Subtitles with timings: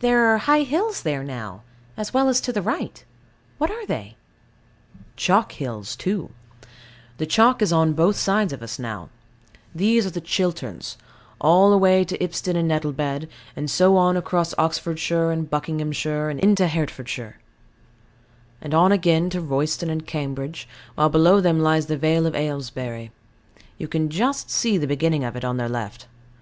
[0.00, 1.60] There are high hills there now,
[1.94, 3.04] as well as to the right.
[3.58, 4.16] What are they?
[5.14, 6.30] Chalk hills too.
[7.18, 9.10] The chalk is on both sides of us now.
[9.74, 10.96] These are the Chilterns,
[11.38, 16.66] all away to Ipsden and Nettlebed, and so on across Oxfordshire and Buckinghamshire, and into
[16.66, 17.36] Hertfordshire;
[18.62, 23.12] and on again to Royston and Cambridge, while below them lies the Vale of Aylesbury;
[23.76, 26.06] you can just see the beginning of it on their left.